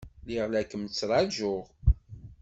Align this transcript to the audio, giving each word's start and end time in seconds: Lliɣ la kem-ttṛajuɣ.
Lliɣ 0.27 0.45
la 0.49 0.61
kem-ttṛajuɣ. 0.69 1.61